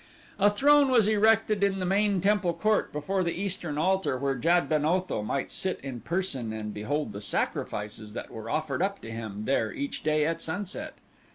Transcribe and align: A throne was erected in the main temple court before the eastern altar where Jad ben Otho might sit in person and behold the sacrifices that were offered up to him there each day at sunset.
A 0.39 0.49
throne 0.49 0.89
was 0.89 1.07
erected 1.07 1.63
in 1.63 1.77
the 1.77 1.85
main 1.85 2.21
temple 2.21 2.55
court 2.55 2.91
before 2.91 3.23
the 3.23 3.39
eastern 3.39 3.77
altar 3.77 4.17
where 4.17 4.33
Jad 4.33 4.67
ben 4.67 4.83
Otho 4.83 5.21
might 5.21 5.51
sit 5.51 5.79
in 5.83 5.99
person 5.99 6.51
and 6.51 6.73
behold 6.73 7.11
the 7.11 7.21
sacrifices 7.21 8.13
that 8.13 8.31
were 8.31 8.49
offered 8.49 8.81
up 8.81 8.99
to 9.01 9.11
him 9.11 9.45
there 9.45 9.71
each 9.71 10.01
day 10.01 10.25
at 10.25 10.41
sunset. 10.41 10.95